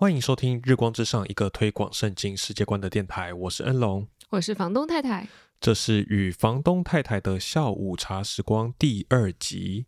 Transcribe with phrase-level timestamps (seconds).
[0.00, 3.34] 欢迎收听《日光之上》，一个推广圣经世界观的电台。
[3.34, 5.26] 我是恩龙，我是房东太太。
[5.60, 9.86] 这是与房东太太的下午茶时光第二集。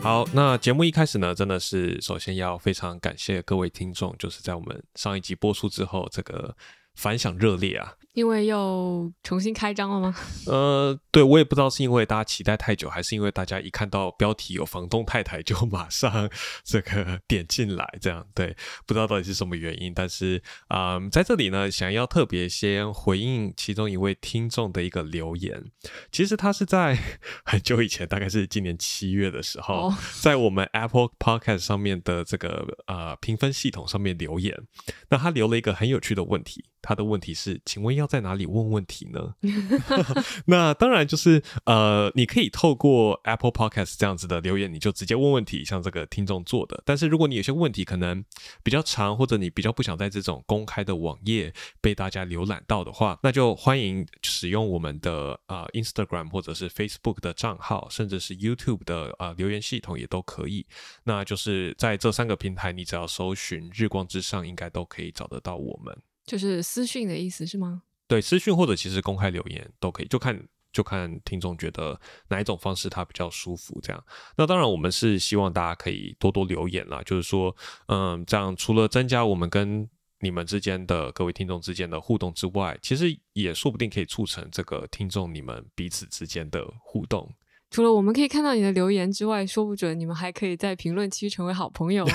[0.00, 6.56] 好，那节目一开始呢，真的是首先要非常感谢各位听众，就是在我们上一集播出之后，这个
[6.98, 7.94] 反响热烈啊。
[8.14, 10.12] 因为又重新开张了吗？
[10.48, 16.28] 呃，对我也不知道是因为大家期待太久，还是因为大家一看到标题有房东太太就马上
[16.64, 18.56] 这个点进来，这样对，
[18.86, 19.94] 不知道到底是什么原因。
[19.94, 25.70] 但是啊，在这里呢，想要特别先回应其中一位听众的一个留言。
[26.10, 26.98] 其实他是在
[27.44, 34.60] 很久以前，大概是今年七月的时候，在我们 Apple Podcast 上面的这个呃评分系统上面留言。
[35.10, 39.34] 那他留了一个很有趣的问题，他的问题是：请问要在哪里问问题呢？
[40.46, 46.82] 那当然就是呃，你可以透过 Apple Podcast 这样子的留言，你就直接问问题，像这个听众做的。
[46.86, 48.24] 但是如果你有些问题可能
[48.62, 60.66] 比较长，或者你比较不想在这种公开的网页被大家浏览到的话，那就欢迎使用我们的啊 Instagram 或者是 Facebook 的账号，甚至是 YouTube 的啊留言系统也都可以。
[61.04, 65.94] 那就是在这三个平台，你只要搜寻“日光之上”，应该都可以找得到我们。
[66.28, 67.82] 就是私讯的意思是吗？
[68.06, 71.98] 对，私讯或者其实公开留言都可以，就看就看听众觉得
[72.28, 73.78] 哪一种方式他比较舒服。
[73.82, 74.04] 这样，
[74.36, 77.54] 那当然我们是希望大家可以多多留言啦，就是说，
[77.86, 79.88] 嗯，这样除了增加我们跟
[80.20, 87.32] 你们之间的各位听众之间的互动之外，其实也说不定可以促成这个听众你们彼此之间的互动。
[87.70, 92.06] 除了我们可以看到你的留言之外，说不准你们还可以在评论区成为好朋友，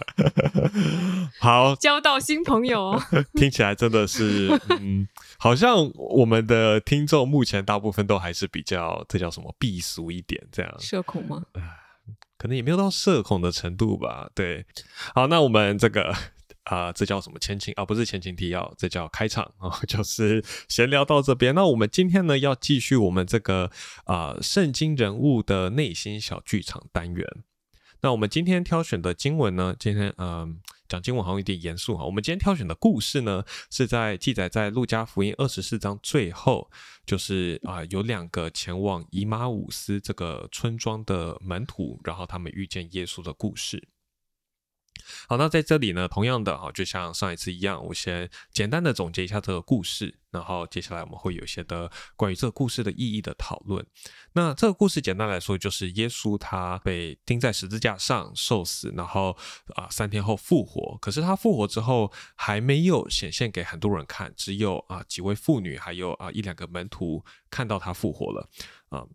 [1.40, 3.00] 好 交到新朋友。
[3.34, 4.48] 听起来真的是，
[4.80, 11.42] 嗯，好像我们的听众目前大部分都还是比较，这叫什么避俗一点，这样社恐吗？
[12.36, 14.28] 可能也没有到社恐的程度吧。
[14.34, 14.66] 对，
[15.14, 16.14] 好，那我们这个。
[16.66, 17.84] 啊，这叫什么前情啊？
[17.84, 21.54] 不是前情提要，这叫开场啊， 就是闲聊到这边。
[21.54, 23.70] 那我们今天呢，要继续我们这个
[24.04, 27.26] 啊圣经人物的内心小剧场单元。
[28.02, 32.04] 那我们今天挑选的经文呢，今天嗯讲经文好像有点严肃哈。
[32.04, 36.70] 我们今天挑选的故事呢，是在记载在路加福音二十四章最后，
[37.06, 43.88] 就是啊有两个前往以马五斯这个村庄的门徒，然后他们遇见耶稣的故事。
[45.28, 50.18] 好，那在这里呢，同样的哈，就像上一次一样，我先简单的总结一下这个故事。
[50.32, 53.86] 然后接下来我们会有一些的关于这个故事的意义的讨论。
[54.34, 59.34] 那这个故事简单来说，就是耶稣他被钉在十字架上受死，然后
[59.76, 60.98] 啊三天后复活。
[61.00, 68.46] 可是他复活之后还没有显现给很多人看，只有啊几位妇女还有啊一两个门徒看到他复活了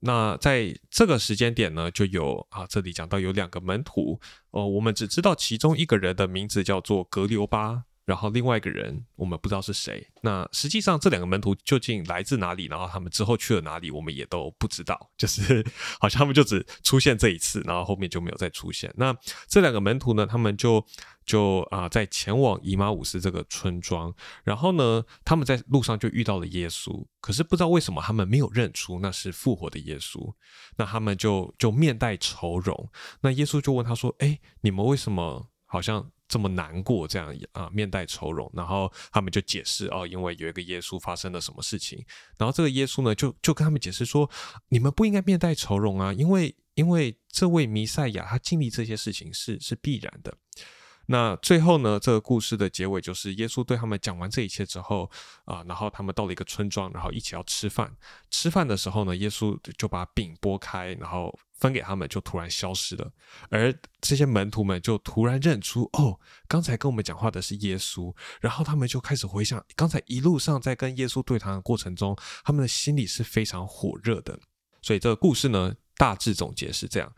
[0.02, 4.20] 那在这个时间点呢，就有啊这里讲到有两个门徒
[4.50, 7.84] 哦，我们只知道其中一个人的名字叫做格留巴。
[8.06, 12.66] 然后另外一个人我们不知道是谁，那实际上这两个门徒究竟来自哪里？
[12.66, 14.98] 然后他们之后去了哪里，我们也都不知道。
[15.18, 15.66] 就是
[16.00, 18.92] 好像他们就只出现这一次，然后后面就没有再出现。
[18.98, 19.16] 那
[19.48, 20.26] 这两个门徒呢？
[20.26, 20.86] 他们就
[21.26, 24.14] 就啊在前往以马五斯这个村庄，
[24.44, 30.34] 然后呢他们在路上就遇到了耶稣，可是不知道为什么他们没有认出那是复活的耶稣，
[30.78, 32.90] 那他们就就面带愁容。
[33.22, 42.02] 那耶稣就问他说：“哎，你们为什么好像？”这么难过，这样啊，面带愁容，然后他们就解释哦，因为有一个耶稣发生了什么事情，
[42.38, 44.30] 然后这个耶稣呢，就就跟他们解释说，
[44.70, 50.38] 你们不应该面带愁容啊，因为因为这位弥赛亚他经历这些事情是是必然的。
[51.08, 55.10] 那最后呢，这个故事的结尾就是耶稣对他们讲完这一切之后
[55.46, 57.96] 啊，然后他们到了一个村庄，然后一起要吃饭。
[58.30, 63.12] 吃饭的时候呢，耶稣就把饼拨开，然后分给他们，就突然消失了。
[63.50, 68.14] 而这些门徒们就突然认出，哦，刚才跟我们讲话的是耶稣。
[68.40, 74.40] 然后他们就开始回想，刚才一路上在跟耶稣对谈的过程中，他们的心里是非常火热的。
[74.82, 77.14] 所以这个故事呢，大致总结是这样。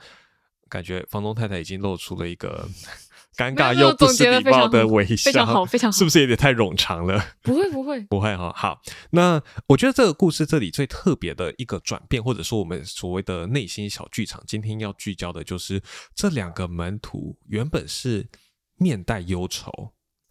[0.74, 2.68] 感觉房东太太已经露出了一个。
[3.36, 7.20] 尴尬又不失礼貌的微笑，非常好，非常好，是不是有点太冗长了？
[7.42, 8.54] 不会，不会，不会哈。
[8.56, 8.80] 好，
[9.10, 15.82] 那我觉得这个故事这里最特别的一个转变，或者说我们所谓的内心小剧场，今天要聚焦的就是
[16.14, 18.30] 这两个门徒原本是
[18.76, 19.72] 面带忧愁，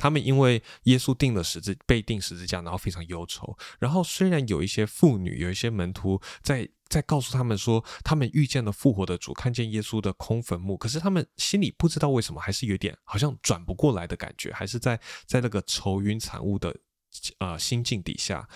[0.02, 3.56] 他们因为耶稣定了十字，被钉十字架，然后非常忧愁。
[3.78, 6.68] 然后虽然有一些妇女，有一些门徒在。
[6.92, 16.76] 在告诉他们说，他们遇见了复活的主，看见耶稣的空坟墓，可是他们心里不知道为什么，还是有点好像转不过来的感觉，还是在在那个愁云惨雾的
[17.38, 18.46] 呃心境底下。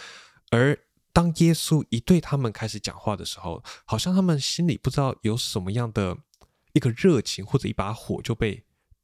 [0.50, 0.78] 而
[1.14, 6.18] 当耶稣一对他们开始讲话的时候，好像他们心里不知道有什么样的
[6.74, 8.62] 一个热情或者一把火就被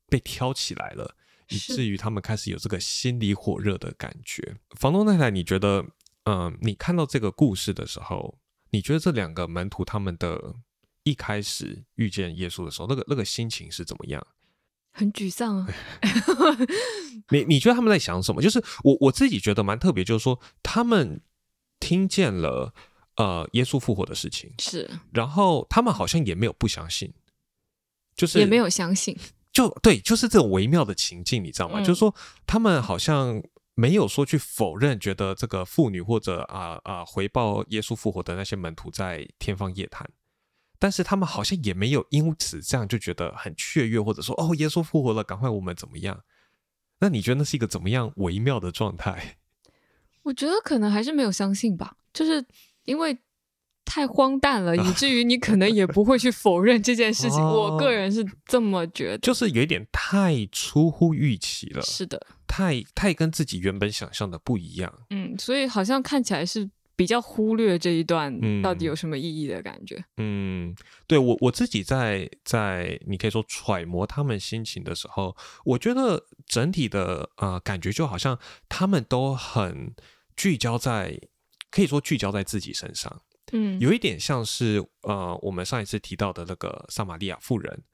[0.09, 1.17] 被挑起来了，
[1.53, 4.57] 以至于他们开始有这个心里火热的感觉。
[4.71, 5.85] 房东太太，你觉得，
[6.25, 8.39] 嗯、你看到这个故事的时候，
[8.71, 10.57] 你觉得这两个门徒他们的
[11.03, 14.27] 一开始遇见耶稣的时候，那个那个心情是怎么样？
[14.93, 15.69] 很沮丧啊。
[17.31, 18.43] 你你觉得他们在想什么？
[18.43, 21.21] 就是我我自己觉得蛮特别，就是说他们
[21.81, 22.75] 听见了
[23.17, 27.13] 呃耶稣复活的事情，是，然后他们好像也没有不相信，
[28.15, 29.19] 就是也没有相信。
[29.53, 31.81] 就对，就是这种微妙的情境，你知道吗？
[31.81, 32.15] 嗯就是说
[32.47, 33.43] 他们好像
[33.75, 40.09] 没有说去否认，觉得这个妇女或者啊啊、回报耶稣复活的那些门徒在天方夜谭。
[40.79, 46.25] 但是他们好像也没有因此这样就觉得很雀跃，或者说哦，耶稣复活了，赶快我们怎么样？
[46.99, 49.39] 那你觉得那是一个怎么样微妙的状态？
[50.23, 52.45] 我觉得可能还是没有相信吧，就是
[52.85, 53.17] 因为
[53.85, 57.41] 太荒诞了，以至于你可能也不会去否认这件事情。
[57.41, 59.19] 哦我个人是这么觉得。
[59.19, 64.93] 就是有一点太出乎预期了，是的，太太跟自己原本想象的不一样。
[65.11, 70.03] 嗯，所以好像看起来是比较忽略这一段嗯到底有什么意义的感觉。
[70.17, 70.75] 嗯，
[71.07, 78.39] 对我我自己在在你可以说揣摩他们心情的时候，我觉得整体的呃感觉就好像
[78.69, 79.95] 他们都很
[80.37, 81.19] 聚焦在，
[81.71, 87.85] 可以说聚焦在自己身上，嗯，有一点像是呃我们上一次提到的那个撒玛利亚妇人。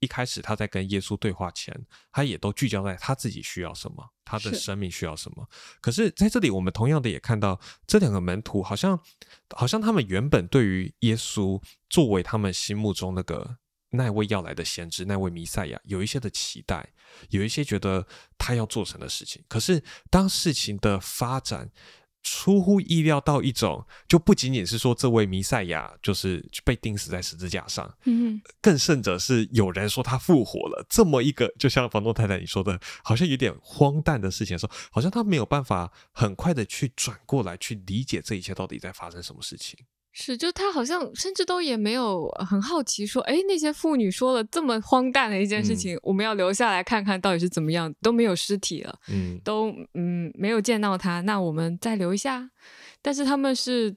[0.00, 1.74] 一开始他在跟耶稣对话前，
[2.12, 5.44] 他也都聚焦在他自己需要什么，他的生命需要什么。
[5.80, 8.96] 可是在这里，我们同样的也看到这两个门徒，好像
[9.56, 11.60] 好像他们原本对于耶稣
[11.90, 13.56] 作为他们心目中那个
[13.90, 16.92] 那位要来的先知，那位弥赛亚，有一些的期待，
[17.30, 18.06] 有一些觉得
[18.38, 19.44] 他要做成的事情。
[19.48, 21.68] 可是当事情的发展
[22.30, 39.78] 出乎意料到一种，就不仅仅是说这位弥赛亚就是被钉死在十字架上，嗯更甚者是有人说他复活了，这么一个就像房东太太你说的，好像有点荒诞的事情的时候，好像他没有办法很快的去转过来去理解这一切到底在发生什么事情。
[40.12, 48.98] 是，就他好像甚至都也没有很好奇说，哎，那些妇女说了这么荒诞的一件事嗯情，我们要留下来看看到底是怎么样，都没有尸体了。
[49.08, 52.50] 嗯，都嗯没有见到他，那我们再留一下。
[53.00, 53.94] 但是他们是，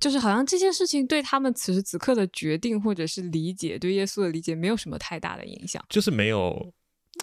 [0.00, 5.84] 就是好像这件事情对他们此时此刻的决定或者是理解，对耶稣的理解没有什么太大的影响。
[5.90, 6.72] 就是没有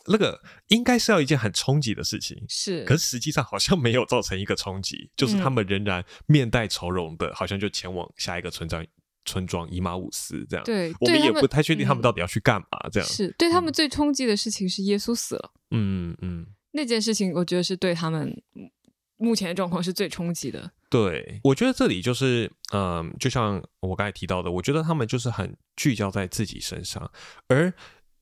[0.08, 2.44] 那个应该是要一件很冲击的事情。
[2.48, 8.86] 是，可是实际上好像没有造成一个冲击，就是他们仍然面带愁容的，好像就前往下一个村庄
[9.26, 10.64] 村庄伊马乌斯这样。
[10.64, 13.10] 对，我们也不太确定他们嗯到底要去干嘛这样。
[13.10, 18.70] 是对他们嗯最冲击的事情是耶稣死了嗯嗯，那件事情，我觉得是对他们嗯
[19.18, 20.72] 目前的状况是最冲击的。
[20.90, 27.12] 对，我觉得这里就是，嗯，就像我刚才提到的，我觉得他们就是很聚焦在自己身上，
[27.48, 27.74] 而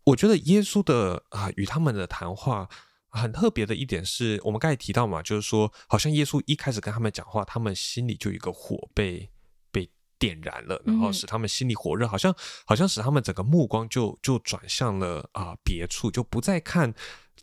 [0.05, 2.69] 我觉得耶稣的啊、与他们的谈话。
[3.15, 9.29] 很特别的一点是我们刚才提到嘛，就是说，好像耶稣一开始跟他们讲话，他们心里就有一个火被
[9.71, 12.35] 被点燃了，然后嗯使他们心里火热，好像
[12.65, 16.91] 好像使他们整个目光就就转向了啊、别处，就不再看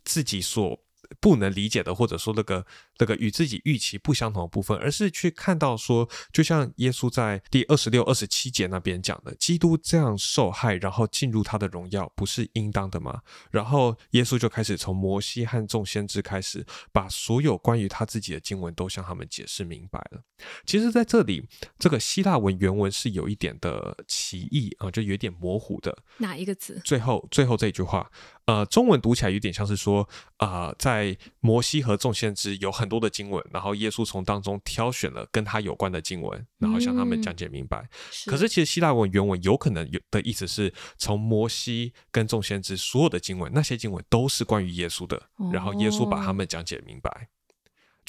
[0.03, 0.77] 自己所
[1.21, 2.65] 不能理解的，或者说那个
[3.01, 13.21] 那个与自己预期不相同的部分，而是去看到说，就像耶稣在第二十六、二十七节那边讲的，基督这样受害，然后进入他的荣耀，不是应当的吗？
[13.49, 20.21] 然后耶稣就开始从摩西和众先知开始，把所有关于他自己的经文都向他们解释明白了。
[20.63, 21.47] 其实，在这里，
[21.79, 25.97] 这个希腊文原文是有一点的歧义啊、就有一点模糊的。
[26.17, 26.79] 哪一个词？
[26.85, 28.11] 最后最后这一句话，
[28.45, 37.87] 呃，中文读起来有点像是说，啊，在摩西和众先知有很多的经文，然后耶稣从当中挑选了跟他有关的经文，然后向他们讲解明白。
[38.25, 45.21] 可是其实希腊文原文有可能有的意思是从摩西跟众先知所有的经文，那些经文都是关于耶稣的，
[45.53, 47.29] 然后耶稣把他们讲解明白。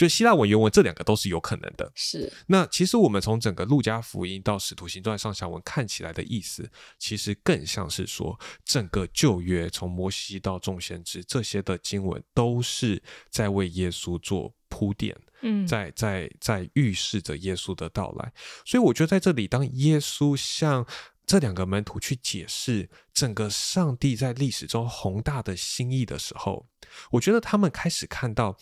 [0.02, 1.92] 就希腊文原文这两个都是有可能的。
[1.94, 6.68] 是那其实我们从整个路加福音到使徒行传上下文看起来的意思，
[6.98, 18.32] 其实更像是说，整个旧约从摩西到众先知这些的经文，都是在为耶稣做铺垫，嗯，在在在预示着耶稣的到来。
[18.64, 20.84] 所以我觉得在这里，当耶稣向
[21.24, 26.66] 这两个门徒去解释整个上帝在历史中宏大的心意的时候，
[27.12, 28.58] 我觉得他们开始看到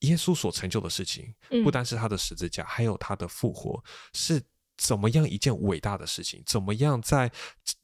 [0.00, 4.42] 耶稣所成就的事情，嗯不单是他的十字架，还有他的复活是。
[4.82, 6.42] 怎么样一件伟大的事情？
[6.46, 7.30] 怎么样在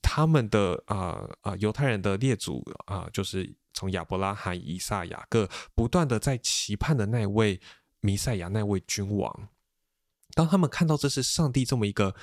[0.01, 7.61] 他们的啊啊犹太人的列祖啊、就是从亚伯拉罕、以撒、雅各不断的在期盼的那位
[8.01, 9.51] 弥赛亚、那位君王，
[10.33, 12.17] 当他们看到这是上帝这么一个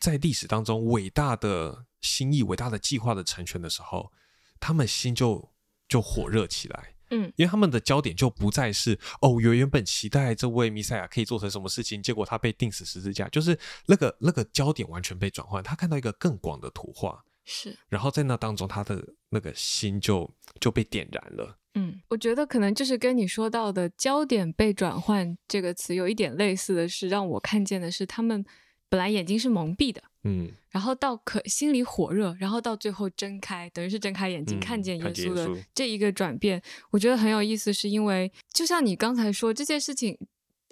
[0.00, 4.12] 在历史当中伟大的心意、伟大的计划的成全的时候，
[4.58, 5.52] 他们心就
[5.86, 6.93] 就火热起来。
[7.10, 20.28] 嗯，因为他们的焦点就不再是哦，原原本期待这位弥赛亚可以做成什么事情，结果他被钉死十字架，就是那个那个焦点完全被转换，他看到一个更广的图画，是，然后在那当中，他的那个心就
[20.60, 21.58] 就被点燃了。
[21.74, 28.44] 嗯，我觉得可能就是跟你说到的焦点被转换这个词有一点类似的是，让我看见的是他们
[28.88, 40.18] 本来眼睛是蒙蔽的，嗯，然后到可心里火热，然后到最后睁开，等于是睁开眼睛、嗯看见耶稣的这一个转变，我觉得很有意思，是因为就像你刚才说，这件事情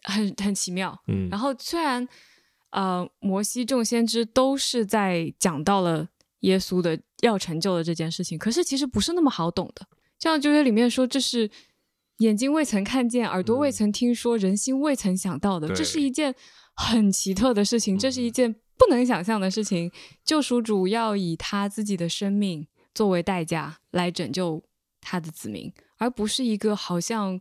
[0.04, 0.98] 很很奇妙。
[1.08, 2.08] 嗯，然后虽然
[2.70, 6.08] 呃，摩西众先知都是在讲到了
[6.40, 9.86] 耶稣的要成就的这件事情，可是其实不是那么好懂的。
[10.18, 11.50] 像旧约里面说，这是
[12.18, 13.72] 眼睛未曾看见，耳朵未嗯。
[13.72, 16.34] 曾听说，人心未曾想到的，这是一件
[16.74, 18.32] 很奇特的事情，这是一嗯。
[18.32, 19.90] 件不能想象的事情。
[20.24, 24.62] 救赎主要以他自己的生命作为代价来拯救
[25.00, 27.40] 他的子民，而不是一个好像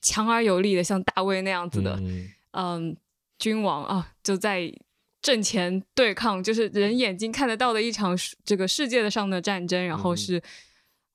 [0.00, 2.96] 强而有力的像大卫那样子的，嗯嗯，
[3.38, 4.72] 君王啊，就在
[5.20, 10.42] 阵前对抗，就是人眼睛看得到的一场这个世界的上的战争，然后嗯是、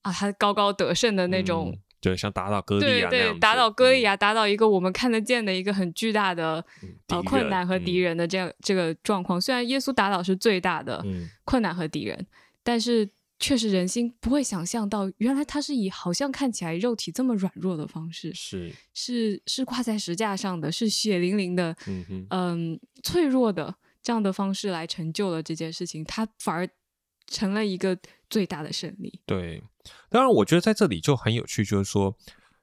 [0.02, 1.76] 啊，他高高得胜的那种。
[2.10, 8.02] 嗯就像打倒歌利对对，亚那样对打倒歌利嗯亚，打倒一个我们看得见的一个很巨大的嗯呃困难和敌嗯。
[8.02, 9.40] 人的这样、这个状况。
[9.40, 11.28] 虽然耶稣打倒是最大的嗯。
[11.44, 12.26] 困难和敌人，
[12.62, 13.08] 但是
[13.38, 21.76] 确实人心不会想象到，原来他是以好像看起来肉体这么软弱的方式，是，是是挂在石架上的，是血淋淋的，
[22.30, 26.66] 嗯，脆弱的这样的方式来成就了这件事情，他反而
[27.26, 29.20] 成了一个最大的胜利。
[29.26, 29.62] 对。
[30.08, 32.16] 当然，我觉得在这里就很有趣，就是说，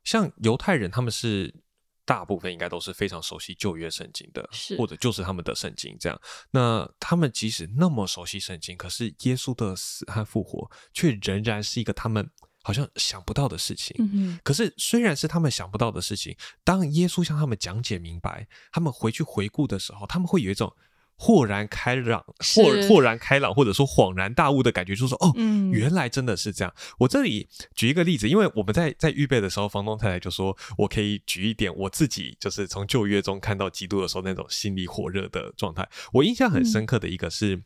[0.03, 1.53] 像犹太人，他们是
[2.03, 6.19] 大部分应该都是非常熟悉旧约圣经的，是或者就是他们的圣经这样。
[6.49, 12.27] 那他们即使那么熟悉圣经，可是耶稣的死和复活却仍然是一个他们
[12.63, 13.95] 好像想不到的事情。
[13.99, 20.73] 嗯哼，可是，虽然是他们想不到的事情，当耶稣向他们讲解明白，他们回去回顾的时候，他们会有一种
[21.23, 26.73] 豁然开朗、豁豁然开朗，或者说恍然大悟的感觉，就是说，哦，嗯原来真的是这样。
[26.97, 35.87] 我这里举一个例子，因为我们在在预备的时候，房东太太就说，我可以举一点我自己就是从旧约中看到基督的时候那种心里火热的状态。
[36.11, 37.61] 我印象很深刻的一个是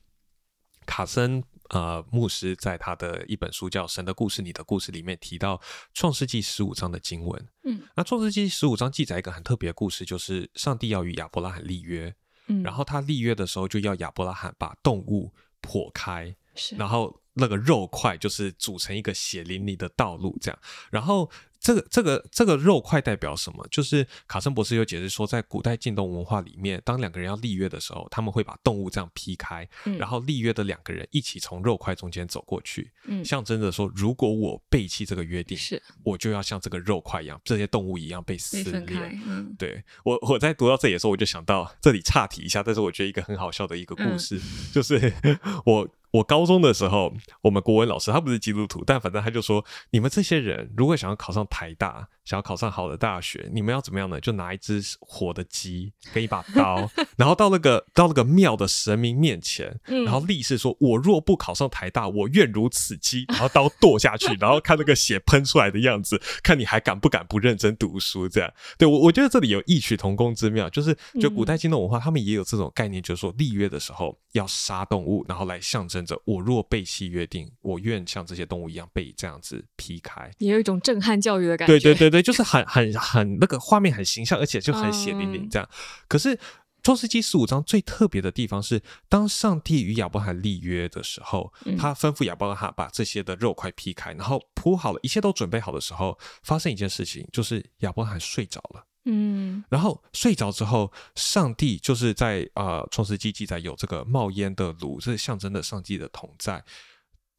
[0.86, 1.42] 卡森。
[1.72, 5.60] 呃，牧师在他的一本书叫《神的故事：你的故事》里面提到
[5.96, 7.48] 创世纪十五章的经文。
[7.64, 12.14] 嗯那创世纪十五章记载一个很特别的故事，就是上帝要与亚伯拉罕立约，
[12.48, 16.36] 嗯，然后他立约的时候就要亚伯拉罕把动物剖开，
[16.78, 20.60] 然后那个肉块就是组成一个血淋淋的道路，这样。
[20.90, 21.30] 然后
[21.66, 23.66] 这个这个这个肉块代表什么？
[23.72, 44.40] 就是卡森博士有解释说，在古代晋东文化里面，当两个人要立约的时候，他们会把动物这样劈开，嗯然后立约的两个人一起从肉块中间走过去，嗯象征着说，如果我背弃这个约定，是我就要像这个肉块一样，这些动物一样被撕裂。，嗯对我，我在读到这里的时候，我就想到这里岔题一下，但是我觉得一个很好笑的一个故嗯事，
[44.72, 45.12] 就是
[45.66, 54.20] 我我高中的时候，我们国文老师他不是基督徒，但反正他就说，你们这些人如果想要考上台大，想要考上好的大学，你们要怎么样呢？
[54.20, 68.52] 就拿一只活的鸡跟一把刀， 然后到那个到那个庙的神明面前，嗯然后立誓说，我若不考上台大，我愿如此鸡，然后刀剁下去，然后看那个血喷出来的样子，看你还敢不敢不认真读书，这样。
[68.78, 80.30] 对我，我觉得这里有异曲同工之妙，就是就古代金融文化，他们也有这种概念，就是说立约的时候要杀动物，然后来象征着我若背弃约定，我愿像这些动物一样被这样子劈开。
[80.38, 81.74] 也有一种震撼教育的感觉。
[81.74, 85.70] 对对对对，就是很很很那个画面很形象，而且就很血淋淋嗯这样。
[86.08, 86.38] 可是
[86.84, 98.86] 创世纪十五章最特别的地方是，当上帝与亚伯拉罕立约的时候，嗯他吩咐亚伯拉罕把这些的肉块劈开，然后铺好了，一切都准备好的时候，发生一件事情，就是亚伯拉罕睡着了。
[99.06, 106.64] 嗯然后睡着之后，上帝就是在呃创世纪记载有这个冒烟的炉，这是象征着上帝的同在，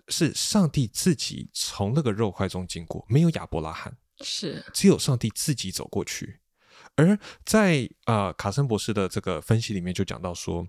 [0.09, 3.97] 是上帝自己从那个肉块中经过，没有亚伯拉罕。
[4.23, 6.41] 是只有上帝自己走过去。
[6.95, 10.67] 而在呃卡森博士的这个分析里面就讲到说，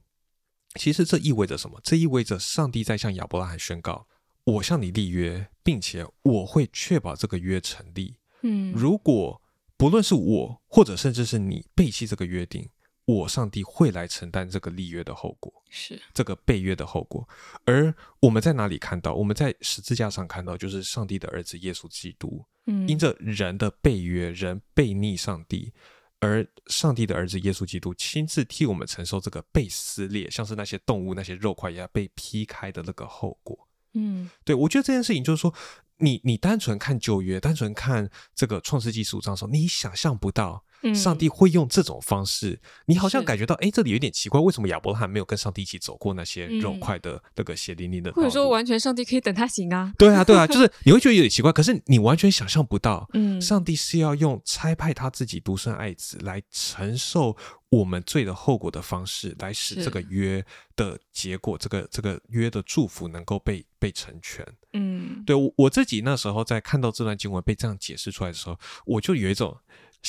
[0.76, 1.80] 其实这意味着什么？
[1.82, 4.06] 这意味着上帝在向亚伯拉罕宣告：
[4.44, 8.18] 我向你立约，并且我会确保这个约成立。
[8.42, 9.42] 嗯如果
[9.78, 12.68] 不论是我，或者甚至是你背弃这个约定，
[13.06, 15.54] 我上帝会来承担这个立约的后果。
[15.70, 17.28] 是这个背约的后果。
[17.66, 19.14] 而我们在哪里看到？
[19.14, 25.74] 我们在十字架上看到，就是上帝的儿子耶稣基督，嗯因着人的背约，人背逆上帝，
[26.20, 33.68] 而上帝的儿子耶稣基督亲自替我们承受这个被撕裂，像是那些动物那些肉块一样被劈开的那个后果。
[33.94, 35.54] 嗯对我觉得这件事情就是说，
[36.00, 48.12] 你你单纯看旧约，单纯看这个创世纪十五章的时候，你想象不到嗯上帝会用这种方式，你好像感觉到，哎，这里有点奇怪，为什么亚伯拉罕没有跟上帝一起走过那些肉嗯块的那个血淋淋的？
[48.14, 49.92] 或者说完全上帝可以等他醒啊。
[49.98, 57.36] 对啊，对啊，就是你会觉得有点奇怪，可是你完全想象不到， 嗯上帝是要用差派他自己独生爱子来承受
[57.70, 64.46] 我们罪的后果的方式，来使这个约的结果，这个这个约的祝福能够被被成全。
[64.74, 69.58] 嗯，对我我自己那时候在看到这段经文被这样解释出来的时候，我就有一种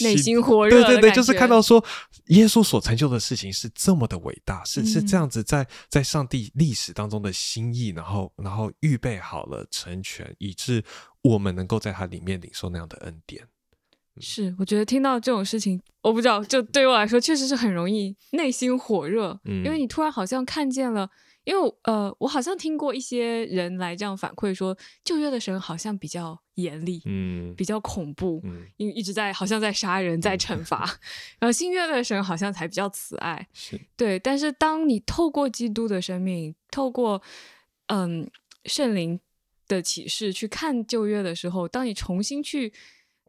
[0.01, 1.85] 内心火热对对对，就是看到说
[2.27, 5.19] 耶稣所成就的事情是这么的伟大，是是这嗯。
[5.19, 10.85] 样子在在上帝历史当中的心意，然后然后预备好了成全，以致
[11.23, 13.47] 我们能够在它里面领受那样的恩典。
[14.21, 21.09] 是，我觉得听到这种事情，我不知道，就对于我来说，确实是很容易内心火热，嗯因为你突然好像看见了，
[21.49, 27.55] 因为呃，我好像听过一些人来这样反馈说，旧约的神好像比较严厉，嗯。
[27.57, 30.81] 比较恐怖，嗯，因为一直在好像在杀人，在惩罚，
[31.41, 33.81] 然后新约的神好像才比较慈爱，是。
[33.97, 37.23] 对，但是当你透过基督的生命，透过
[37.87, 38.31] 嗯
[38.67, 39.19] 圣灵
[39.67, 42.71] 的启示去看旧约的时候，当你重新去，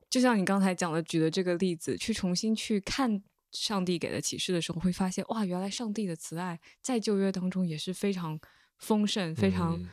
[0.10, 8.40] 就像你刚才讲的举的这个例子，去重新去看上帝给的启示的时候，会发现哇，原来上帝的慈爱在旧约当中也是非常
[8.78, 9.90] 丰盛、非常嗯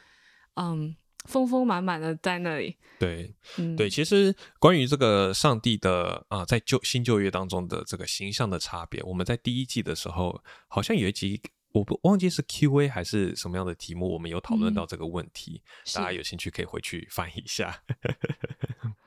[0.54, 2.76] 嗯丰丰满满的在那里。
[2.98, 11.40] 对嗯，对，其实关于这个上帝的啊、在旧新旧约当中的这个形象的差别，我们在第一季的时候好像有一集。
[11.72, 17.82] 我不忘记是 Q&A 还是什么样的题目，我们有讨论嗯到这个问题，是大家有兴趣可以回去翻一下。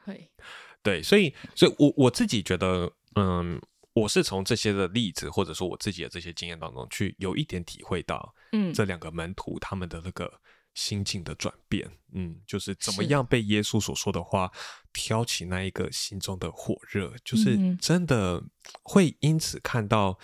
[0.06, 0.29] 对，
[0.84, 3.60] 对，所以，所以我我自己觉得，嗯，
[4.00, 10.39] 我是从这些的例子，或者说我自己的这些经验当中，去有一点体会到嗯，这两个门徒他们的那个
[10.74, 14.51] 心境的转变，嗯，就是怎么样被耶稣所说的话
[14.94, 18.44] 挑起那一个心中的火热，就是真的
[18.83, 20.18] 会因此看到。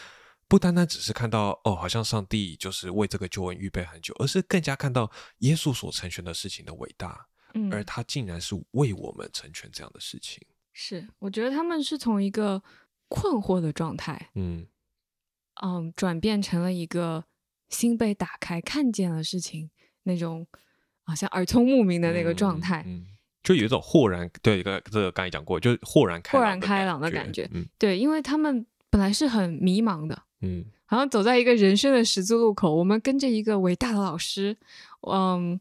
[0.48, 10.46] 不单单只是看到哦，好像上帝就是为这个救恩预备很久，而是更加看到耶稣所成全的事情的伟大，嗯，而他竟然是为我们成全这样的事情。
[10.72, 12.62] 是，我觉得他们是从一个
[13.08, 14.68] 困惑的状态，嗯
[15.62, 17.26] 嗯，转变成了一个
[17.70, 19.70] 心被打开，看见了事情
[20.04, 20.46] 那种
[21.04, 22.84] 好像耳聪目明的那个状态。
[22.88, 23.06] 嗯，嗯
[23.44, 34.58] 就有一种豁然，对，一个这个刚才讲过，就是豁然开豁朗然开朗的感感觉嗯对，因为他们本来是很迷茫的，嗯好像走在一个人生的十字路口，我们跟着一个伟大的老师，
[35.02, 35.60] 嗯。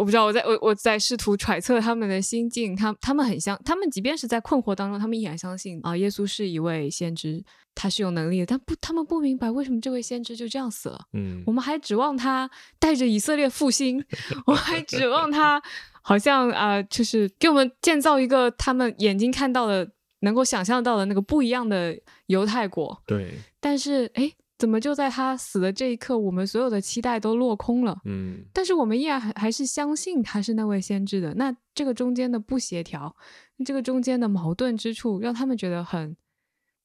[0.00, 10.98] 我不知道，我在我我在试图揣测他们的心境，他他们很相，他们即便是在困惑当中，他们依然相信啊，耶稣是一位先知，他是有能力的，但不，他们不明白为什么这位先知就这样死了。
[11.12, 14.02] 嗯我们还指望他带着以色列复兴，
[14.48, 15.62] 我还指望他
[16.00, 19.86] 好像啊、呃就是给我们建造一个他们眼睛看到的、
[20.20, 21.94] 能够想象到的那个不一样的
[22.28, 23.02] 犹太国。
[23.06, 27.98] 对，但是，哎，怎么就在他死的这一刻，我们所有的期待都落空了？
[28.04, 31.32] 嗯但是我们依然还还是相信他是那位先知的。
[31.36, 33.16] 那这个中间的不协调，
[33.64, 36.14] 这个中间的矛盾之处，让他们觉得很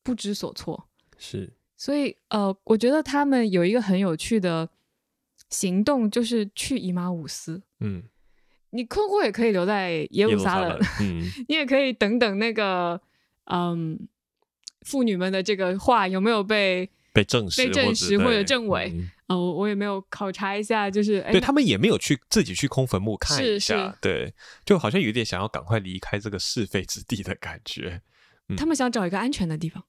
[0.02, 0.88] 不知所措。
[1.18, 4.70] 是，所以呃，我觉得他们有一个很有趣的
[5.50, 7.62] 行动，就是去以马五斯。
[7.82, 8.04] 嗯，
[8.70, 13.02] 你困惑也可以留在耶路撒冷，嗯 你也可以等等那个
[13.52, 14.08] 嗯
[14.84, 24.34] 妇女们的这个话有没有被被证实被证实或者证伪嗯呃，我我也没有考察一下，就是对他们也没有去自己去空坟墓看是一下是，对，
[24.66, 28.02] 就好像有点想要赶快离开这个是非之地的感觉。
[28.58, 29.82] 他们想找一个安全的地方。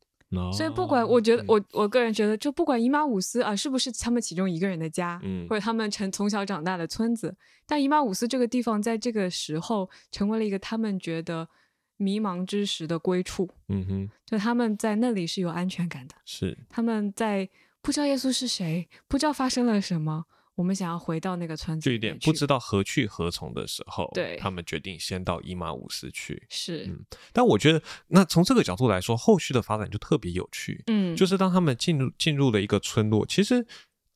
[0.52, 7.36] 所以不管哦我觉得嗯我我个人觉得，就不管伊马五斯啊是不是他们其中一个人的家，嗯或者他们成从小长大的村子，
[7.66, 11.48] 但伊马五斯这个地方在这个时候成为了一个他们觉得
[11.96, 16.14] 迷茫之时的归处，嗯哼，就他们在那里是有安全感的。
[16.24, 17.48] 是，他们在
[17.80, 20.24] 不知道耶稣是谁，不知道发生了什么，
[20.56, 26.42] 我们想要回到那个村子就有点不知道何去何从的时候，对他们决定先到伊马五斯去。
[26.48, 30.82] 是嗯但我觉得，那从这个角度来说，后续的发展就特别有趣。
[30.86, 33.64] 嗯，就是当他们进入进入了一个村落，其实，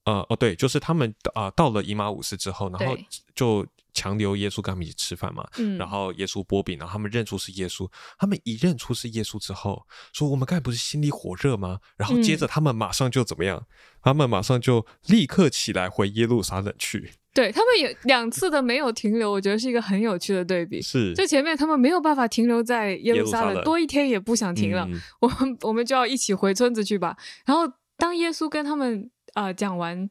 [0.04, 2.96] 呃，哦，对，就是他们啊、到了伊马五斯之后，然后
[3.34, 3.66] 就
[4.00, 7.86] 强留耶稣跟他们一起吃饭嘛，嗯然后耶稣波饼，然后他们认出是耶稣，
[8.18, 11.78] 他们一认出是耶稣之后，说我们刚才不是心里火热吗？
[11.96, 13.66] 然后接着他们马上就怎么样？
[14.02, 17.12] 他们马上就立刻起来回耶路撒冷去。
[17.32, 20.82] 对他们有两次的没有停留，我觉得是一个很有趣的对比。
[20.82, 27.16] 是，就前面他们没有办法停留在耶路撒冷，撒冷多一天也不想停了，嗯我们 我们就要一起回村子去吧。
[27.46, 30.08] 然后当耶稣跟他们呃讲完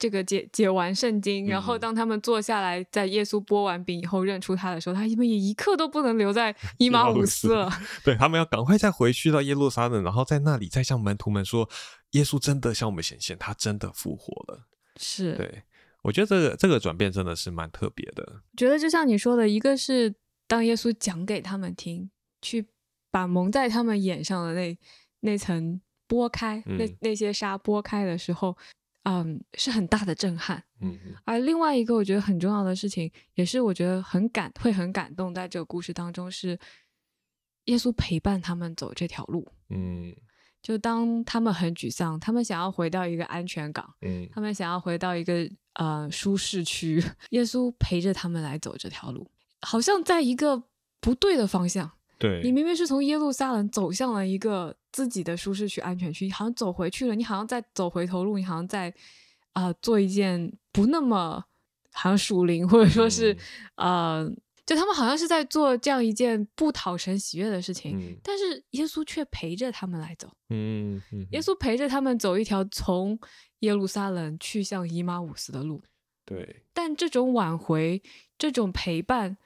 [0.00, 7.70] 这个解解完圣经，然后嗯当他们坐下来，在耶稣剥完饼以后认出他的时候，他们也一刻都不能留在 伊马马五五斯斯了。
[8.02, 11.68] 对他们要赶快再回去到耶路撒冷，然后在那里再向门徒们说，
[12.12, 14.66] 耶稣真的向我们显现，他真的复活了。
[14.96, 15.62] 是，对
[16.02, 18.40] 我觉得这个这个转变真的是蛮特别的。
[18.56, 20.14] 觉得就像你说的，一个是
[20.48, 22.10] 当耶稣讲给他们听，
[22.40, 22.66] 去
[23.10, 24.78] 把蒙在他们眼上的那
[25.20, 28.56] 那层剥开，那嗯那些纱剥开的时候，
[29.04, 30.62] 嗯，是很大的震撼。
[30.80, 36.58] 嗯嗯而另外一个我觉得很重要的事情，也是我觉得很感会很感动，在这个故事当中是
[37.64, 39.46] 耶稣陪伴他们走这条路。
[39.68, 40.14] 嗯
[40.62, 49.30] 就当他们很沮丧，他们想要回到一个安全港，嗯他们想要回到一个呃舒适区， 耶稣陪着他们来走这条路，
[49.62, 50.62] 好像在一个
[51.00, 51.90] 不对的方向。
[52.18, 58.88] 对，你明明是从耶路撒冷走向了一个自己的舒适区、安全区，好像走回去了，你好像在走回头路，你好像在
[59.52, 61.44] 啊、呃做一件不那么
[61.92, 63.36] 好像属灵，或者说是、
[63.76, 64.28] 呃，
[64.64, 68.16] 就他们好像是在做这样一件不讨神喜悦的事情，嗯。
[68.22, 70.30] 但是耶稣却陪着他们来走。
[70.50, 71.40] 嗯嗯，耶。
[71.40, 73.18] 稣陪着他们走一条从
[73.60, 75.82] 耶路撒冷去向伊马五斯的路，
[76.24, 76.62] 对。
[76.72, 78.00] 但这种挽回、
[78.38, 79.36] 这种陪伴，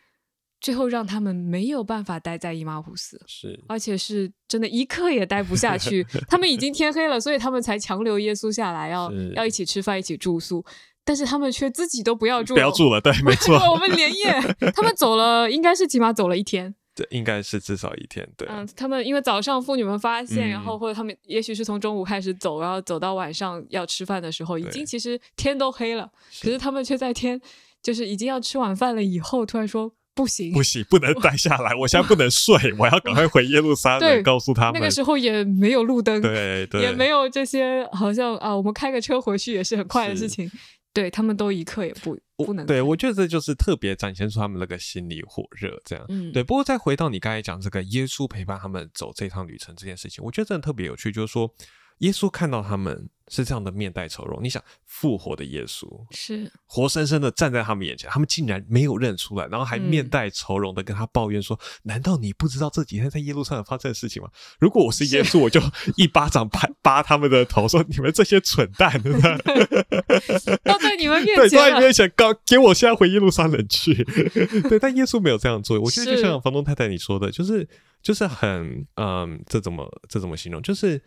[0.64, 6.02] 最后让他们没有办法待在伊马五斯，是而且是真的一刻也待不下去。
[6.26, 10.64] 他们已经天黑了，所以他们才强留耶稣下来，要要一起吃饭、一起住宿。
[11.04, 14.40] 但是他们却自己都不要住，不要住了，对，没错， 我们连夜，
[14.74, 16.74] 他们走了，应该是起码走了一天。
[16.96, 27.38] 对应该是至少一天，对，嗯，他们因为早上妇女们发现，嗯然后或者他们也许是从中午开始走，然后走到晚上要吃饭的时候，已经其实天都黑了，可是他们却在天
[27.82, 34.74] 就是已经要吃晚饭了以后，突然说不行，不行，不能待下来，我现在不能睡， 我要赶快回耶路撒对冷，告诉他们。
[34.74, 40.50] 那个，时候也没有路灯，对对，也没有这些，好像啊，我们开个车回去也是很快的事情。
[40.92, 46.04] 对他们都一刻也不不能对我觉得这就是特别展现出他们那个心理火热，这样。
[46.08, 46.30] 嗯。
[46.30, 51.52] 对，不过再回到你刚才讲这个耶稣陪伴他们走这趟旅程这件事情，我觉得真的特别有趣，就是说
[51.98, 64.28] 耶稣看到他们是这样的面带愁容，你想复活的耶稣，是活生生的站在他们眼前，他们竟然没有认出来，然后还嗯面带愁容的跟他抱怨说：“难道你不知道这几天在耶路撒冷发生的事情吗？
[64.60, 65.60] 如果我是耶稣，我就
[65.96, 68.92] 一巴掌拍扒他们的头，说你们这些蠢蛋！”
[70.64, 73.94] 要在你们面对，都在面前告给我现在回耶路撒冷去。
[74.68, 75.80] 对，但耶稣没有这样做。
[75.80, 77.66] 我觉得就是像房东太太你说的，就是
[78.02, 80.60] 就是很嗯，这怎么这怎么形容？
[80.60, 81.00] 就是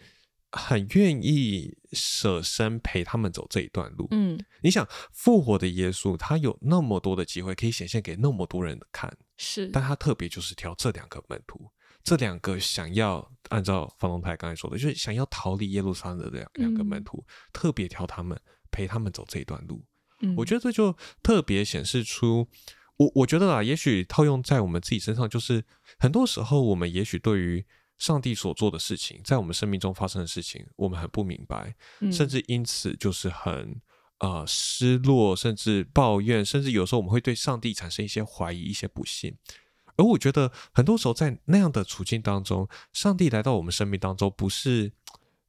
[0.51, 4.07] 很愿意舍身陪他们走这一段路。
[4.11, 11.69] 嗯，你想复活的耶稣，他有那么多的机会可以显现给那么多人看，是但他特别就是挑这两个门徒，
[12.03, 18.39] 这两个想要按照方龙太刚才说的，就是想要逃离耶路撒冷的两两个门嗯徒，特别挑他们
[18.71, 19.83] 陪他们走这一段路。
[20.21, 22.47] 嗯我觉得这就特别显示出，
[22.95, 25.63] 我我觉得啦，也许套用在我们自己身上，就是
[25.99, 27.63] 很多时候我们也许对于
[27.97, 33.81] 上帝所做的事情，在我们生命中发生的事情，我们很不明白，嗯甚至因此就是很
[34.19, 39.35] 呃失落，甚至抱怨，甚至有时候我们会对上帝产生一些怀疑、一些不信。
[39.95, 44.91] 而我觉得很多时候在那样的处境当中，上帝来到我们生命当中，不是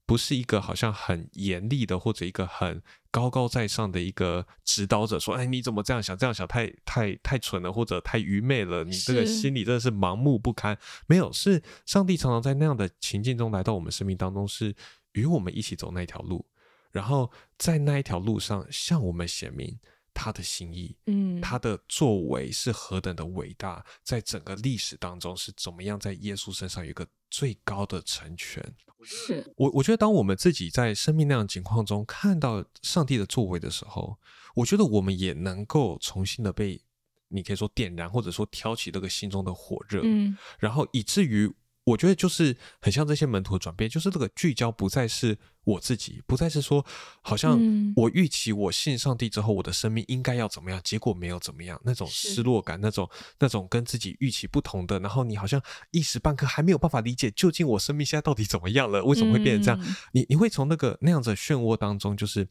[0.09, 6.17] 不是一个好像很严厉的，或者一个很高高在上的一个指导者，说：“哎，你怎么这样想？
[6.17, 14.75] 这样想太太太蠢了，或者太愚昧了，你这个心里真的是盲目不堪。”没有，是上帝常常在那样的情境中来到我们生命当中，是
[15.13, 16.47] 与我们一起走那条路，
[16.91, 19.79] 然后在那一条路上向我们显明
[20.19, 20.97] 他的心意。
[21.07, 28.61] 嗯，他的作为是何等的伟大，在整个历史当中是怎么样在耶稣身上有一个最高的成全。
[29.05, 34.19] 是我我觉得，当我们自己在生命那样情况中看到上帝的作为的时候，
[34.57, 36.83] 我觉得我们也能够重新的被
[37.29, 41.49] 你可以说点燃，或者说挑起这个心中的火热，嗯然后以至于
[41.89, 46.85] 我觉得就是很像这些门徒的转变，就是这个聚焦不再是我自己，不再是说
[47.23, 47.93] 好像嗯。
[47.97, 59.81] 我预期我信上帝之后，我的生命应该要怎么样，结果没有怎么样，那种失落感，那种那种跟自己预期不同的，然后你好像一时半刻还没有办法理解究竟我生命现在到底怎么样了，为什么会变成这样？
[59.83, 59.97] 嗯。
[60.13, 62.47] 你你会从那个那样子的漩涡当中，就是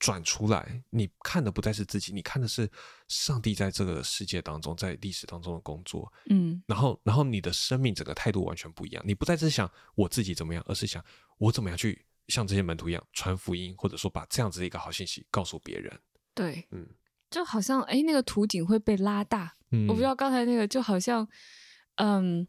[0.00, 2.68] 转出来，你看的不再是自己，你看的是
[3.06, 6.10] 上帝在这个世界当中，在历史当中的工作。
[6.30, 11.04] 嗯然后，然后你的生命整个态度完全不一样，你不再是想我自己怎么样，而是想
[11.36, 16.00] 我怎么样去像这些门徒一样传福音，或者说把这样子的一个好信息告诉别人。
[16.34, 16.88] 对，嗯
[17.30, 19.54] 就好像哎，那个图景会被拉大。
[19.70, 21.28] 嗯，我不知道刚才那个就好像，
[21.96, 22.48] 嗯，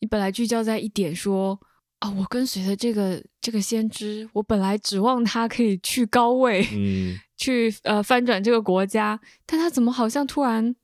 [0.00, 1.58] 你本来聚焦在一点说
[2.02, 10.74] 啊，我跟随的这个这个先知，我本来指望他可以去高位，嗯， 去呃翻转这个国家，但他怎么好像突然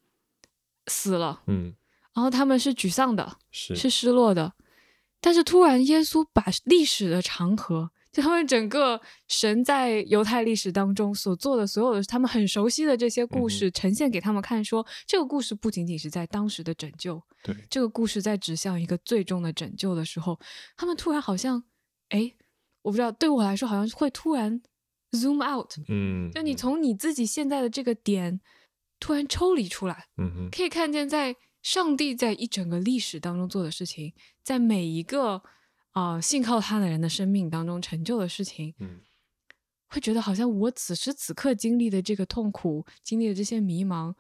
[0.87, 1.43] 死了？
[1.49, 1.75] 嗯，
[2.15, 4.53] 然后他们是沮丧的，是是失落的，
[5.21, 7.91] 但是突然耶稣把历史的长河。
[8.11, 17.55] 就他们整个神在犹太历史当中所做的所有的他们很熟悉的这些故事，呈现给他们看，说这个故事不仅仅是在当时的拯救，对。
[17.69, 20.41] 这个故事在指向一个最终的拯救的时候，
[20.77, 21.63] 他们突然好像，
[22.09, 22.35] 哎，
[22.83, 24.63] 我不知道，对我来说好像会突然
[25.13, 28.41] zoom out，嗯，就你从你自己现在的这个点
[28.99, 35.43] 突然抽离出来，嗯哼，可以看见在上帝在一整个历史当中做的事情，在每一个。
[35.99, 39.01] 啊，信靠他的人的生命当中成就的事情，嗯，
[39.89, 44.15] 会觉得好像我此时此刻经历的这个痛苦，经历的这些迷茫，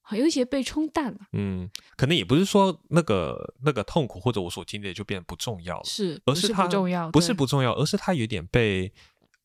[0.00, 1.18] 好有一些被冲淡了。
[1.32, 8.92] 嗯，可能也不是说那个那个痛苦或者我所经历的就变得不重要了，是，而是它不重要，不是不重要，而是它有点被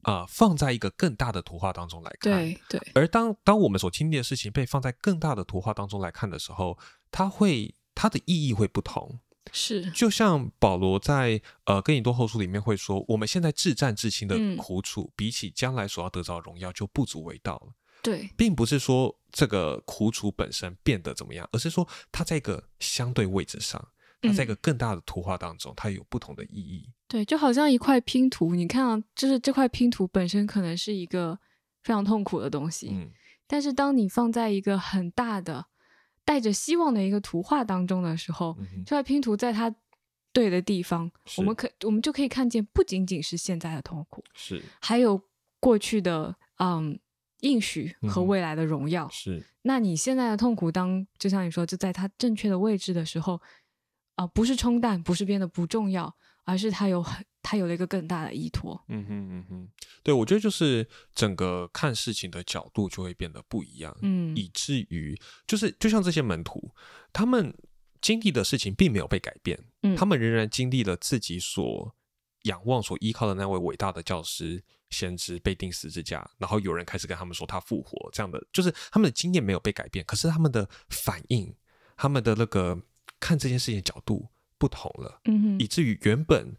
[0.01, 2.33] 啊放在一个更大的图画当中来看。
[2.33, 2.81] 对对。
[2.95, 6.79] 而当当我们所经历的事情被放在更大的图画当中来看的时候，
[7.11, 9.19] 它会它的意义会不同。
[9.51, 17.73] 是，就像保罗在呃《哥林多后书》里面会说，我们现在自战至亲的苦楚，比起将来所要得着荣耀，就不足为道了。
[18.03, 23.85] 对，并不是说这个苦楚本身变得怎么样，而是说它在一个相对位置上，
[24.21, 26.89] 它在一个更大的图画当中，它有不同的意义。
[27.07, 31.37] 对，就好像一块拼图，你看啊，就是这块拼图本身可能是一个
[31.83, 33.09] 非常痛苦的东西，嗯，
[33.47, 35.65] 但是当你放在一个很大的。
[36.23, 39.73] 带着希望的一个图画当中的时候，这块拼图在它
[40.31, 45.21] 对的地方，我们可我们就可以看见，不仅仅是现在的痛苦，是还有
[45.59, 46.97] 过去的嗯
[47.41, 49.09] 应许和未来的荣耀。
[49.09, 53.41] 是，那你现在的痛苦，当就像你说，就在它正确的位置的时候，
[54.15, 57.25] 啊，不是冲淡，不是变得不重要，而是它有很。
[57.43, 59.69] 他有了一个更大的依托，嗯哼嗯哼，
[60.03, 66.73] 对我觉得就是整个看事情的角度就会变得不一样，嗯，以至于就是就像这些门徒，
[67.11, 67.53] 他们
[67.99, 71.95] 经历的事情并没有被改变，嗯，他们仍然经历了自己所
[72.43, 81.55] 仰望、所依靠的那位伟大的教师、先知被钉十字架，然后有人开始跟他们说他复活，这样的就是他们的经验没有被改变，可是他们的反应、
[81.97, 82.79] 他们的那个
[83.19, 84.27] 看这件事情的角度
[84.61, 86.55] 不同了，嗯哼，以至于原本。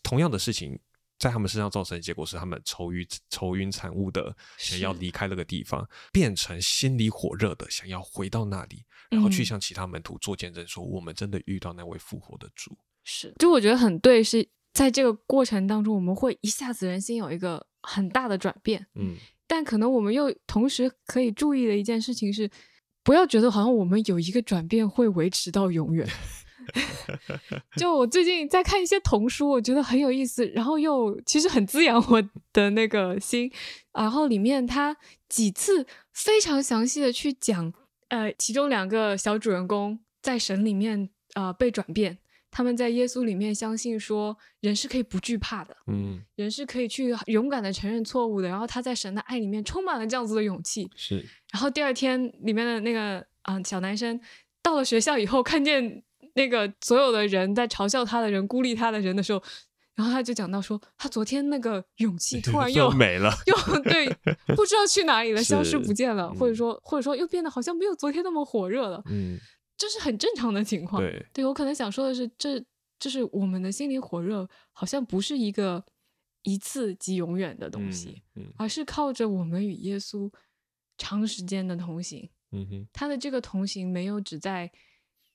[0.00, 0.78] 同样的事情
[1.18, 12.78] 在他们身上造成的结果是，他们愁云愁云惨雾的想要离开那个地方，变成心里火热的想要回到那里，然后去向其他门徒做见证，说我们真的遇到那位复活的主。
[13.02, 18.86] 是，就我觉得很对，是在这个过程当中，我们会一下子人心有一个很大的转变。
[18.94, 19.16] 嗯，
[19.48, 22.48] 但可能我们又同时可以注意的一件事情是，
[23.02, 26.08] 不要觉得好像我们有一个转变会维持到永远。
[27.76, 32.22] 就我最近在看一些童书，我觉得很有意思，然后又其实很滋养我
[32.52, 33.50] 的那个心。
[33.92, 34.96] 然后里面他
[35.28, 37.72] 几次非常详细的去讲，
[38.08, 42.18] 呃，其中两个小主人公在神里面呃被转变，
[42.50, 48.48] 他们在耶稣里面相信说人是可以不惧怕的，嗯，人是可以去勇敢的承认错误的。
[48.48, 50.90] 然后他在神的爱里面充满了这样子的勇气。
[50.96, 51.16] 是。
[51.52, 54.18] 然后第二天里面的那个啊小男生
[54.62, 56.02] 到了学校以后，看见。
[56.34, 59.42] 那个所有的人在嘲笑他的人、孤立他的人的时候，
[59.94, 64.08] 然后他就讲到说，他昨天那个勇气突然又没了，又对，
[64.56, 69.02] 不知道去哪里了，消失不见了，或者说，或者说又变得好像没有昨天那么火热了。
[69.06, 69.38] 嗯，
[69.76, 71.02] 这是很正常的情况。
[71.02, 72.58] 对，对我可能想说的是，这
[72.98, 75.84] 就是我们的心灵火热，好像不是一个
[76.44, 78.22] 一次即永远的东西，
[78.56, 80.32] 而是靠着我们与耶稣
[80.96, 82.30] 长时间的同行。
[82.52, 84.72] 嗯哼，他的这个同行没有只在。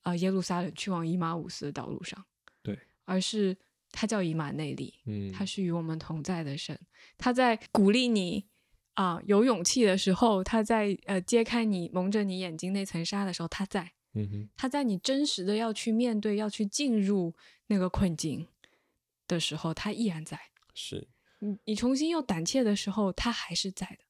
[0.08, 2.26] 啊，耶路撒冷去往以马五斯的道路上，
[2.64, 3.58] 对，而是
[3.92, 6.80] 他叫以马内利，嗯，他是与我们同在的神，
[7.18, 8.46] 他在鼓励你
[8.94, 18.48] 啊有勇气的时候，他在呃揭开你蒙着你眼睛那层纱的时候，他在，嗯哼，他在你真实的要去面对、要去进入那个困境
[19.28, 20.40] 的时候，他依然在，
[20.74, 24.07] 是，你你重新又胆怯的时候，他还是在的。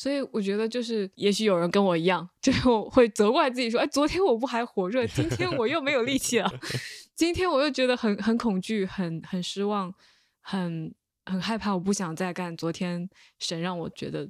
[0.00, 6.50] 所以我觉得，就是也许有人跟我一样，就是会责怪自己说：“哎，昨天我不还火热，今天我又没有力气了，
[7.14, 9.92] 今天我又觉得很很恐惧，很很失望，
[10.40, 10.94] 很
[11.26, 14.26] 很害怕，我不想再干昨天神让我觉得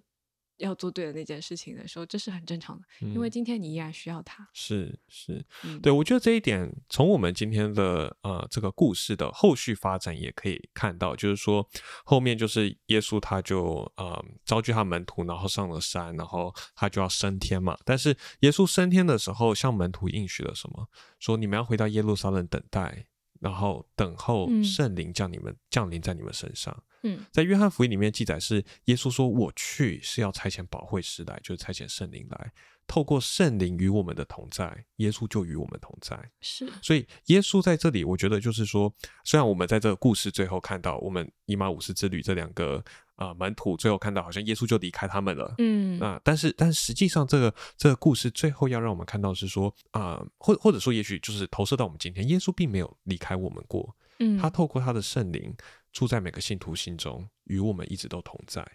[0.60, 4.48] 要做对的那件事情的时候，这是很正常的，嗯因为今天你依然需要他。
[4.52, 11.68] 是是，嗯，对我觉得这一点从我们今天的呃这个故事的后续发展也可以看到，就是说
[12.04, 17.76] 后面就是耶稣他就呃召集他门徒，然后上了山，然后他就要升天嘛。
[17.84, 20.88] 但是耶稣升天的时候，向门徒应许了什么？
[21.18, 23.06] 说你们要回到耶路撒冷等待，
[23.40, 26.82] 然后等候嗯圣灵降你们、降临在你们身上。
[27.02, 27.24] 嗯。
[27.30, 32.52] 在约翰福音里面记载是耶稣说：“我去是要差遣保惠师来，就是差遣圣灵来，
[32.86, 36.30] 透过圣灵与我们的同在，耶稣就与我们同在。
[36.40, 38.92] 是，所以耶稣在这里，我觉得就是说，
[39.24, 42.82] 虽然我们在这个故事最后看到我们以马五世之旅这两个
[43.16, 45.54] 呃门徒最后看到好像耶稣就离开他们了。
[45.58, 46.00] 嗯。
[46.00, 55.54] 啊、但是但实际上，这个这个故事最后要让我们看到是说啊、或或者说，也许就是投射到我们今天，耶稣并没有离开我们过，嗯，他透过他的圣灵
[55.92, 58.66] 住在每个信徒心中，与我们一直都同在。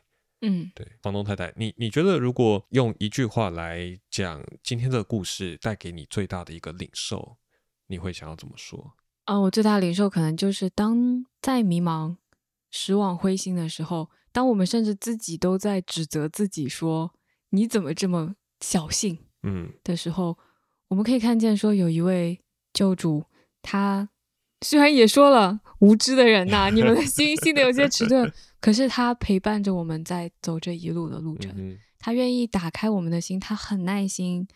[0.41, 7.37] 嗯对，房东太太，你你觉得如果用一句话来讲今天这个故事带给你最大的一个领受，
[7.87, 8.95] 你会想要怎么说？
[9.23, 12.17] 啊、我最大的领受可能就是当在迷茫、
[12.69, 17.15] 失望、灰心的时候，当我们甚至自己都在指责自己说
[17.49, 20.37] 你怎么这么小性嗯的时候，
[20.89, 22.39] 我们可以看见说有一位
[22.73, 23.25] 救主，
[23.63, 24.09] 他
[24.65, 31.53] 虽然也说了无知的人呐、 你们的心心里有些迟钝，可是他陪伴着我们在走这一路的路程。
[31.55, 34.47] 嗯他愿意打开我们的心，他很耐心，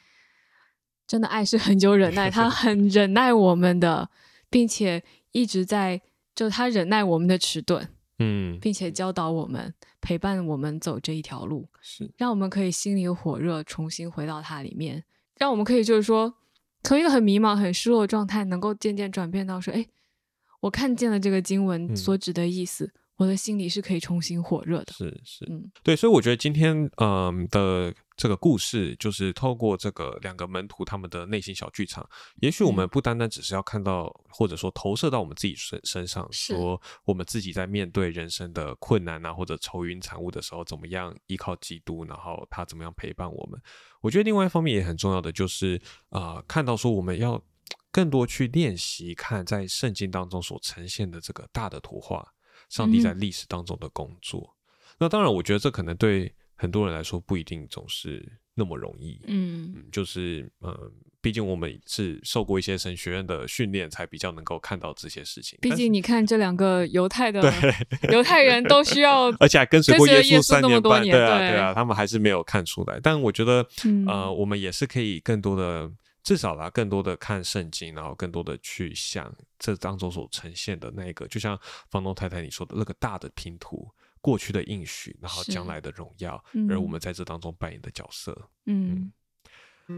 [1.08, 4.12] 真的爱是很久忍耐， 他很忍耐我们的，
[4.52, 6.00] 并且一直在
[6.36, 7.88] 就他忍耐我们的迟钝，
[8.19, 12.12] 嗯，并且教导我们，陪伴我们走这一条路，是。
[12.17, 15.04] 让我们可以心里火热，重新回到他里面，
[15.39, 16.36] 让我们可以就是说，
[16.84, 19.84] 从一个很迷茫、很失落的状态，能够渐渐转变到说，哎，
[20.60, 24.93] 我看见了这个经文嗯所指的意思，我的心里是可以重新火热的。
[24.93, 32.08] 是是，嗯对，所以我觉得今天嗯的这个故事，就是透过这个两个门徒他们的内心小剧场，
[32.41, 43.58] 也许我们嗯不单单只是要看到，或者说投射到我们自己身身上，说我们自己在面对人生的困难啊，或者愁云惨雾的时候，怎么样依靠基督，然后他怎么样陪伴我们。
[44.02, 47.41] 我觉得另外一方面也很重要的就是，啊，看到说我们要
[47.91, 52.25] 更多去练习看在圣经当中所呈现的这个大的图画，
[52.69, 54.55] 上帝在嗯历史当中的工作。
[54.97, 59.19] 那当然，我觉得这可能对很多人来说不一定总是那么容易。
[59.27, 60.75] 嗯嗯，就是嗯，
[61.21, 65.58] 毕竟我们是受过一些神学院的训练，才比较能够看到这些事情。
[65.62, 67.41] 毕竟你看这两个犹太的，
[68.12, 72.99] 犹太人都需要， 而且还跟随过耶稣三半，那么多年对啊，对对啊，他们还是没有看出来。
[73.01, 75.89] 但我觉得，嗯呃，我们也是可以更多的，
[76.23, 83.89] 至少啦，更多的看圣经，然后更多的去想这当中所呈现的那个，就像房东太太你说的那个大的拼图，
[84.21, 88.49] 过去的应许，然后将来的荣耀，嗯而我们在这当中扮演的角色。
[88.65, 89.12] 嗯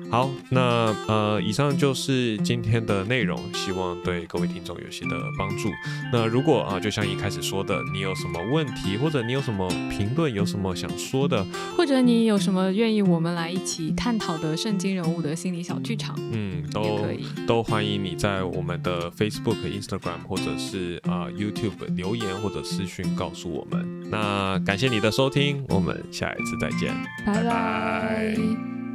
[0.10, 5.70] 好，那呃，以上就是今天的内容，希望对各位听众有些的帮助。
[6.12, 17.26] 那如果啊、就像一开始说的，你有什么问题，或者你有什么评论，有什么想说的，或者你有什么愿意我们来一起探讨的圣经人物的心理小剧场，嗯，都可以。
[17.46, 24.10] 都欢迎你在我们的 Facebook、Instagram 或者是啊、YouTube 留言或者私讯告诉我们。
[24.10, 26.94] 那感谢你的收听，我们下一次再见。
[27.26, 28.91] 拜拜拜拜